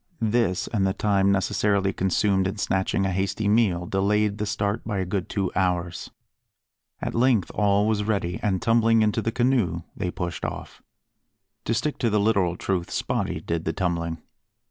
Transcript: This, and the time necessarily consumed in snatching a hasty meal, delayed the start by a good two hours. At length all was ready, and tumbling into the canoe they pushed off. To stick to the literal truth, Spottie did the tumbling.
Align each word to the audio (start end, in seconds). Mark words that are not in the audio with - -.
This, 0.19 0.65
and 0.73 0.87
the 0.87 0.93
time 0.95 1.31
necessarily 1.31 1.93
consumed 1.93 2.47
in 2.47 2.57
snatching 2.57 3.05
a 3.05 3.11
hasty 3.11 3.47
meal, 3.47 3.85
delayed 3.85 4.39
the 4.39 4.47
start 4.47 4.83
by 4.83 4.97
a 4.97 5.05
good 5.05 5.29
two 5.29 5.51
hours. 5.55 6.09
At 7.03 7.13
length 7.13 7.51
all 7.53 7.87
was 7.87 8.03
ready, 8.03 8.39
and 8.41 8.63
tumbling 8.63 9.03
into 9.03 9.21
the 9.21 9.31
canoe 9.31 9.83
they 9.95 10.09
pushed 10.09 10.43
off. 10.43 10.81
To 11.65 11.75
stick 11.75 11.99
to 11.99 12.09
the 12.09 12.19
literal 12.19 12.55
truth, 12.57 12.89
Spottie 12.89 13.45
did 13.45 13.63
the 13.63 13.73
tumbling. 13.73 14.17